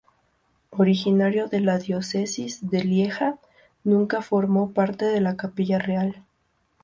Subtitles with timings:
[0.71, 3.37] Originario de la diócesis de Lieja,
[3.83, 6.25] nunca formó parte de la capilla real.